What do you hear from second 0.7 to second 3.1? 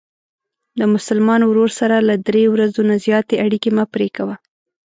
د مسلمان ورور سره له درې ورځو نه